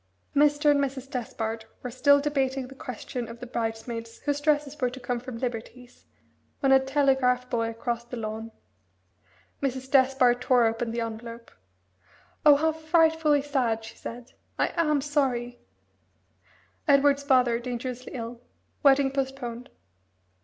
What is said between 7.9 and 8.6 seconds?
the lawn.